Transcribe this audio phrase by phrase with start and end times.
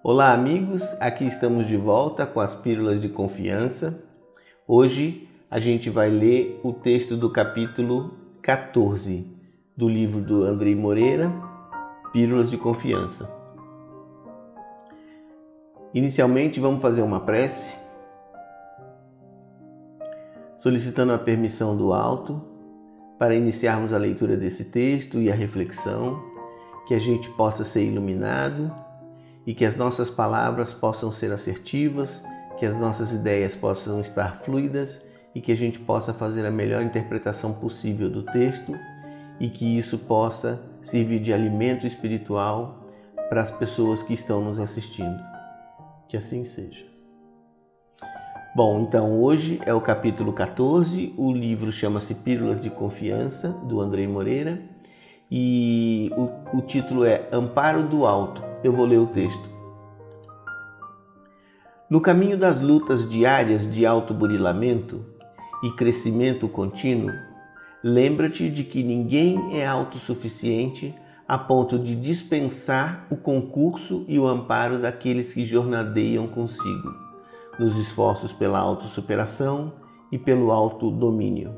[0.00, 0.96] Olá, amigos.
[1.00, 4.00] Aqui estamos de volta com as Pílulas de Confiança.
[4.64, 9.26] Hoje a gente vai ler o texto do capítulo 14
[9.76, 11.32] do livro do Andrei Moreira,
[12.12, 13.28] Pílulas de Confiança.
[15.92, 17.76] Inicialmente, vamos fazer uma prece,
[20.58, 22.40] solicitando a permissão do alto
[23.18, 26.22] para iniciarmos a leitura desse texto e a reflexão,
[26.86, 28.86] que a gente possa ser iluminado
[29.48, 32.22] e que as nossas palavras possam ser assertivas,
[32.58, 35.00] que as nossas ideias possam estar fluidas
[35.34, 38.74] e que a gente possa fazer a melhor interpretação possível do texto
[39.40, 42.90] e que isso possa servir de alimento espiritual
[43.30, 45.18] para as pessoas que estão nos assistindo.
[46.06, 46.84] Que assim seja.
[48.54, 54.06] Bom, então hoje é o capítulo 14, o livro chama-se Pílulas de Confiança, do Andrei
[54.06, 54.60] Moreira,
[55.30, 58.47] e o, o título é Amparo do Alto.
[58.62, 59.48] Eu vou ler o texto.
[61.88, 65.04] No caminho das lutas diárias de autoburilamento
[65.62, 67.12] e crescimento contínuo,
[67.82, 70.94] lembra-te de que ninguém é autossuficiente
[71.26, 77.08] a ponto de dispensar o concurso e o amparo daqueles que jornadeiam consigo
[77.58, 79.72] nos esforços pela autossuperação
[80.10, 81.54] e pelo autodomínio.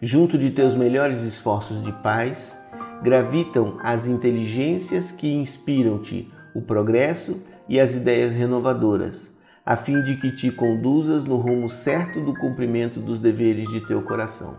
[0.00, 2.58] Junto de teus melhores esforços de paz,
[3.02, 10.30] gravitam as inteligências que inspiram-te o progresso e as ideias renovadoras, a fim de que
[10.30, 14.56] te conduzas no rumo certo do cumprimento dos deveres de teu coração.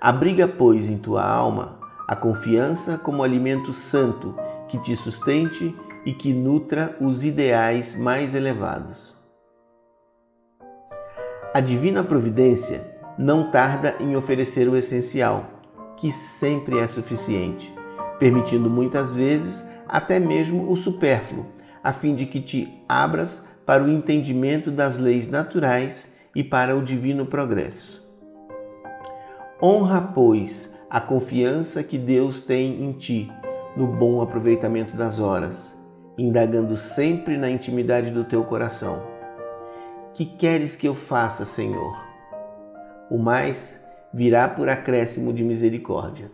[0.00, 4.34] Abriga, pois, em tua alma a confiança como alimento santo
[4.66, 9.14] que te sustente e que nutra os ideais mais elevados.
[11.52, 15.57] A divina providência não tarda em oferecer o essencial,
[15.98, 17.74] que sempre é suficiente,
[18.18, 21.46] permitindo muitas vezes até mesmo o supérfluo,
[21.82, 26.82] a fim de que te abras para o entendimento das leis naturais e para o
[26.82, 28.08] divino progresso.
[29.62, 33.30] Honra, pois, a confiança que Deus tem em ti
[33.76, 35.78] no bom aproveitamento das horas
[36.18, 39.06] indagando sempre na intimidade do teu coração.
[40.12, 41.96] Que queres que eu faça, Senhor?
[43.08, 43.80] O mais
[44.12, 46.30] virá por acréscimo de misericórdia.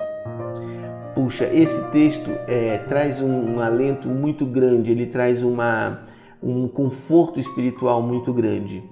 [1.15, 6.01] Puxa, esse texto é, traz um, um, alento muito grande, ele traz uma,
[6.43, 8.83] um conforto espiritual muito grande.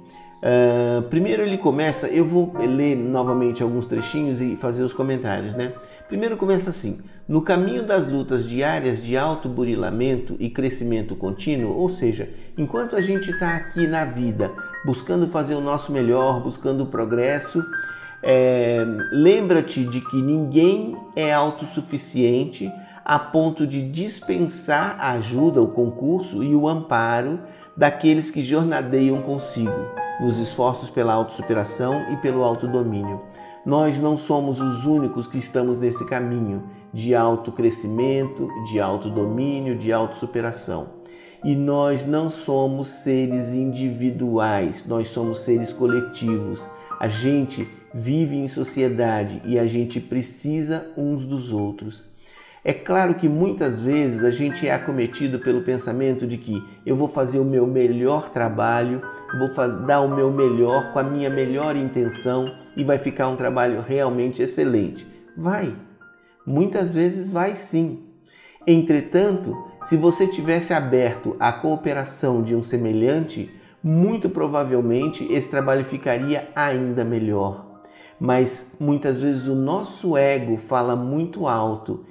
[0.43, 5.73] Uh, primeiro ele começa, eu vou ler novamente alguns trechinhos e fazer os comentários, né?
[6.09, 12.29] Primeiro começa assim: no caminho das lutas diárias de autoburilamento e crescimento contínuo, ou seja,
[12.59, 14.53] enquanto a gente está aqui na vida
[14.85, 17.65] buscando fazer o nosso melhor, buscando progresso,
[18.23, 22.71] é, lembra-te de que ninguém é autossuficiente
[23.05, 27.41] a ponto de dispensar a ajuda, o concurso e o amparo
[27.77, 29.73] daqueles que jornadeiam consigo
[30.21, 33.21] nos esforços pela autossuperação e pelo autodomínio.
[33.67, 41.03] Nós não somos os únicos que estamos nesse caminho de autocrescimento, de autodomínio, de autossuperação.
[41.45, 46.69] E nós não somos seres individuais, nós somos seres coletivos.
[47.01, 52.11] A gente vive em sociedade e a gente precisa uns dos outros.
[52.65, 57.09] É claro que muitas vezes a gente é acometido pelo pensamento de que eu vou
[57.09, 59.03] fazer o meu melhor trabalho,
[59.37, 59.49] vou
[59.85, 64.43] dar o meu melhor com a minha melhor intenção e vai ficar um trabalho realmente
[64.43, 65.05] excelente.
[65.37, 65.75] Vai,
[66.47, 68.05] muitas vezes vai sim.
[68.65, 73.51] Entretanto, se você tivesse aberto à cooperação de um semelhante,
[73.83, 77.72] muito provavelmente esse trabalho ficaria ainda melhor.
[78.23, 82.05] Mas muitas vezes o nosso ego fala muito alto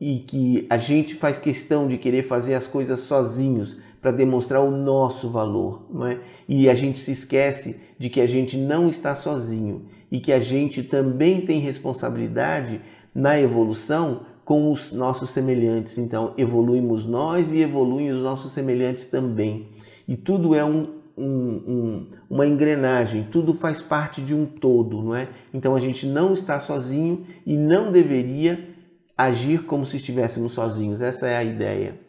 [0.00, 4.70] e que a gente faz questão de querer fazer as coisas sozinhos para demonstrar o
[4.70, 6.20] nosso valor, não é?
[6.48, 10.38] E a gente se esquece de que a gente não está sozinho e que a
[10.38, 12.80] gente também tem responsabilidade
[13.12, 15.98] na evolução com os nossos semelhantes.
[15.98, 19.66] Então, evoluímos nós e evoluem os nossos semelhantes também.
[20.06, 25.14] E tudo é um, um, um, uma engrenagem, tudo faz parte de um todo, não
[25.14, 25.28] é?
[25.52, 28.68] Então a gente não está sozinho e não deveria
[29.16, 31.02] agir como se estivéssemos sozinhos.
[31.02, 32.00] Essa é a ideia.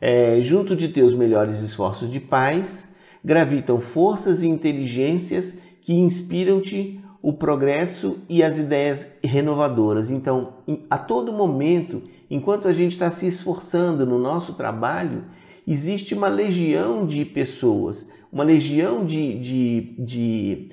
[0.00, 2.88] É, junto de teus melhores esforços de paz,
[3.24, 10.10] gravitam forças e inteligências que inspiram-te o progresso e as ideias renovadoras.
[10.10, 10.54] Então,
[10.88, 15.24] a todo momento, enquanto a gente está se esforçando no nosso trabalho,
[15.66, 20.68] existe uma legião de pessoas, uma legião de, de, de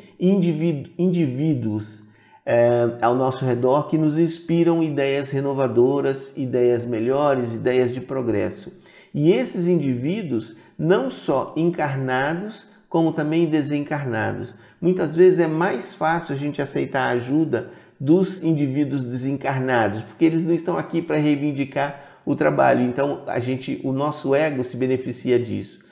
[0.97, 2.05] indivíduos
[2.45, 8.71] é, ao nosso redor que nos inspiram ideias renovadoras, ideias melhores, ideias de progresso.
[9.13, 14.53] E esses indivíduos, não só encarnados, como também desencarnados.
[14.79, 20.45] Muitas vezes é mais fácil a gente aceitar a ajuda dos indivíduos desencarnados, porque eles
[20.45, 22.81] não estão aqui para reivindicar o trabalho.
[22.81, 25.84] Então, a gente, o nosso ego se beneficia disso.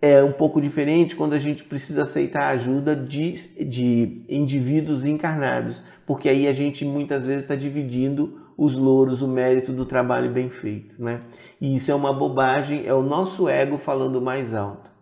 [0.00, 3.32] É um pouco diferente quando a gente precisa aceitar a ajuda de,
[3.64, 9.72] de indivíduos encarnados, porque aí a gente muitas vezes está dividindo os louros, o mérito
[9.72, 11.22] do trabalho bem feito, né?
[11.60, 14.95] E isso é uma bobagem, é o nosso ego falando mais alto.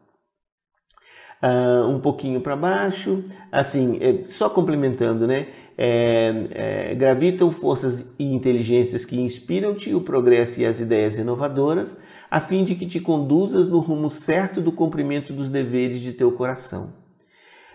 [1.44, 5.48] Uh, um pouquinho para baixo, assim, é, só complementando, né?
[5.76, 11.98] É, é, gravitam forças e inteligências que inspiram-te o progresso e as ideias inovadoras,
[12.30, 16.32] a fim de que te conduzas no rumo certo do cumprimento dos deveres de teu
[16.32, 16.94] coração.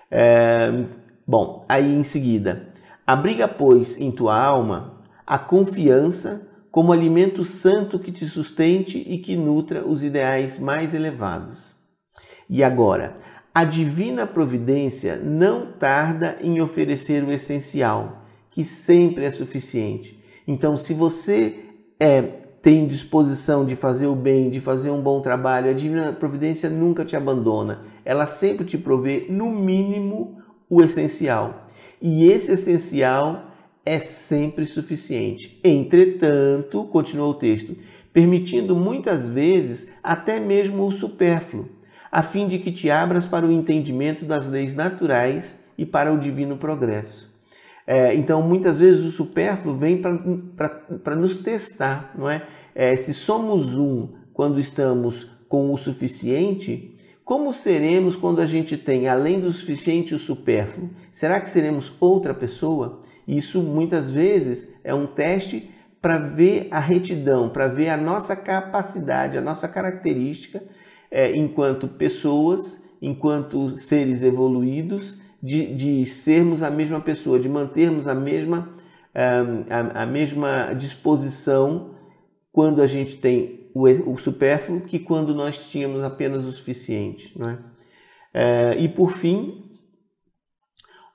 [0.10, 0.86] É,
[1.28, 2.74] bom, aí em seguida,
[3.06, 9.36] abriga, pois, em tua alma a confiança como alimento santo que te sustente e que
[9.36, 11.76] nutra os ideais mais elevados.
[12.50, 13.16] E agora,
[13.54, 20.20] a divina providência não tarda em oferecer o essencial, que sempre é suficiente.
[20.48, 21.56] Então, se você
[22.00, 22.22] é,
[22.62, 27.06] tem disposição de fazer o bem, de fazer um bom trabalho, a divina providência nunca
[27.06, 27.82] te abandona.
[28.04, 30.38] Ela sempre te provê, no mínimo,
[30.70, 31.68] o essencial.
[32.02, 33.46] E esse essencial
[33.86, 35.60] é sempre suficiente.
[35.64, 37.76] Entretanto, continua o texto,
[38.14, 41.68] permitindo muitas vezes até mesmo o supérfluo,
[42.12, 46.20] a fim de que te abras para o entendimento das leis naturais e para o
[46.20, 47.30] divino progresso.
[47.86, 52.46] É, então, muitas vezes o supérfluo vem para nos testar, não é?
[52.76, 52.96] é?
[52.96, 56.96] Se somos um quando estamos com o suficiente,
[57.26, 60.90] como seremos quando a gente tem, além do suficiente, o supérfluo?
[61.12, 63.02] Será que seremos outra pessoa?
[63.28, 65.70] Isso muitas vezes é um teste
[66.02, 70.64] para ver a retidão, para ver a nossa capacidade, a nossa característica
[71.12, 78.14] é, enquanto pessoas, enquanto seres evoluídos, de, de, sermos a mesma pessoa, de mantermos a
[78.14, 78.76] mesma,
[79.16, 81.96] a, a mesma disposição
[82.52, 87.38] quando a gente tem o, o supérfluo que quando nós tínhamos apenas o suficiente.
[87.38, 87.60] Não é?
[88.34, 89.48] É, e por fim,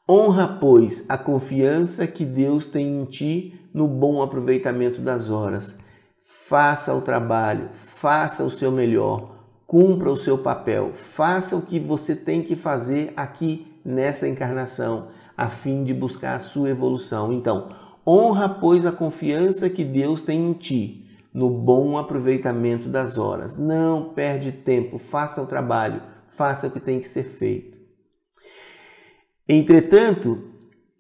[0.06, 5.78] Honra, pois, a confiança que Deus tem em ti no bom aproveitamento das horas.
[6.46, 9.33] Faça o trabalho, faça o seu melhor,
[9.66, 15.48] cumpra o seu papel, faça o que você tem que fazer aqui nessa encarnação, a
[15.48, 17.32] fim de buscar a sua evolução.
[17.32, 17.68] Então,
[18.06, 23.58] honra, pois, a confiança que Deus tem em ti no bom aproveitamento das horas.
[23.58, 27.76] Não perde tempo, faça o trabalho, faça o que tem que ser feito.
[29.48, 30.53] Entretanto,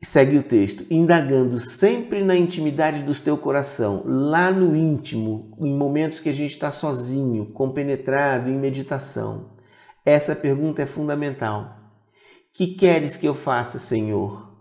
[0.04, 6.20] segue o texto, indagando sempre na intimidade do teu coração, lá no íntimo, em momentos
[6.20, 9.52] que a gente está sozinho, compenetrado, em meditação.
[10.04, 11.76] Essa pergunta é fundamental.
[12.52, 14.52] Que queres que eu faça, Senhor?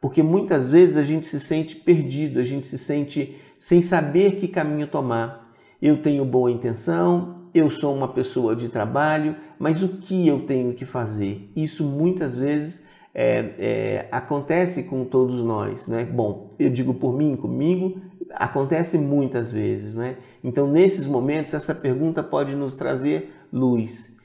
[0.00, 4.48] Porque muitas vezes a gente se sente perdido, a gente se sente sem saber que
[4.48, 5.42] caminho tomar.
[5.82, 10.72] Eu tenho boa intenção, eu sou uma pessoa de trabalho, mas o que eu tenho
[10.72, 11.50] que fazer?
[11.54, 16.04] Isso muitas vezes é, é, acontece com todos nós, né?
[16.04, 18.00] Bom, eu digo por mim, comigo,
[18.34, 20.16] acontece muitas vezes, né?
[20.42, 24.16] Então, nesses momentos, essa pergunta pode nos trazer luz.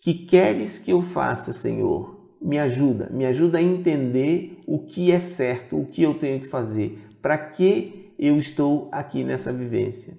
[0.00, 2.14] Que queres que eu faça, Senhor?
[2.40, 6.46] Me ajuda, me ajuda a entender o que é certo, o que eu tenho que
[6.46, 10.16] fazer, para que eu estou aqui nessa vivência.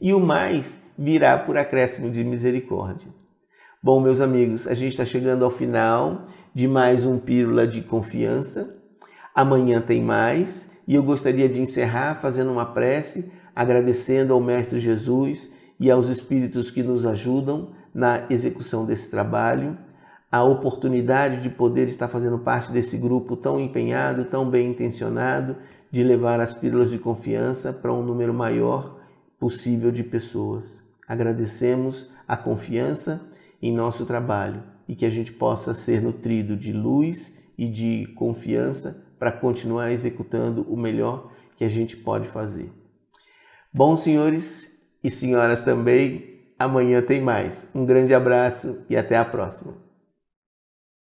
[0.00, 3.08] E o mais virá por acréscimo de misericórdia.
[3.82, 8.74] Bom, meus amigos, a gente está chegando ao final de mais um Pílula de Confiança.
[9.34, 15.52] Amanhã tem mais e eu gostaria de encerrar fazendo uma prece, agradecendo ao Mestre Jesus
[15.78, 19.76] e aos Espíritos que nos ajudam na execução desse trabalho,
[20.32, 25.54] a oportunidade de poder estar fazendo parte desse grupo tão empenhado, tão bem intencionado,
[25.92, 28.96] de levar as pílulas de confiança para um número maior
[29.38, 30.82] possível de pessoas.
[31.06, 33.20] Agradecemos a confiança
[33.60, 39.06] em nosso trabalho e que a gente possa ser nutrido de luz e de confiança
[39.18, 42.70] para continuar executando o melhor que a gente pode fazer.
[43.72, 47.70] Bom, senhores e senhoras também, amanhã tem mais.
[47.74, 49.85] Um grande abraço e até a próxima.